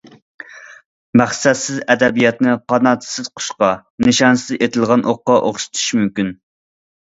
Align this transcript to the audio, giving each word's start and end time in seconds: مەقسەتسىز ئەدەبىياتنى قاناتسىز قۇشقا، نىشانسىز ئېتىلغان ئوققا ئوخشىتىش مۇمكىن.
مەقسەتسىز 1.21 1.77
ئەدەبىياتنى 1.95 2.57
قاناتسىز 2.75 3.31
قۇشقا، 3.35 3.71
نىشانسىز 4.09 4.59
ئېتىلغان 4.61 5.09
ئوققا 5.15 5.41
ئوخشىتىش 5.47 5.89
مۇمكىن. 6.03 6.37